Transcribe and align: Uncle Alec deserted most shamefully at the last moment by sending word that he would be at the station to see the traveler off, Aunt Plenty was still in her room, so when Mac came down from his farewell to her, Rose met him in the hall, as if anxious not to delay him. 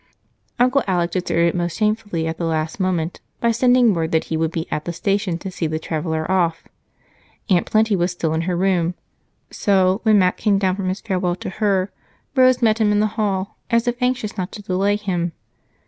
Uncle 0.57 0.81
Alec 0.87 1.11
deserted 1.11 1.53
most 1.53 1.77
shamefully 1.77 2.25
at 2.25 2.39
the 2.39 2.43
last 2.45 2.79
moment 2.79 3.21
by 3.39 3.51
sending 3.51 3.93
word 3.93 4.11
that 4.11 4.23
he 4.23 4.35
would 4.35 4.49
be 4.49 4.65
at 4.71 4.85
the 4.85 4.93
station 4.93 5.37
to 5.37 5.51
see 5.51 5.67
the 5.67 5.77
traveler 5.77 6.25
off, 6.31 6.63
Aunt 7.51 7.67
Plenty 7.67 7.95
was 7.95 8.11
still 8.11 8.33
in 8.33 8.41
her 8.49 8.55
room, 8.57 8.95
so 9.51 9.99
when 10.01 10.17
Mac 10.17 10.37
came 10.37 10.57
down 10.57 10.75
from 10.75 10.89
his 10.89 11.01
farewell 11.01 11.35
to 11.35 11.51
her, 11.51 11.91
Rose 12.35 12.63
met 12.63 12.81
him 12.81 12.91
in 12.91 12.99
the 12.99 13.05
hall, 13.13 13.57
as 13.69 13.87
if 13.87 14.01
anxious 14.01 14.39
not 14.39 14.51
to 14.53 14.63
delay 14.63 14.95
him. 14.95 15.33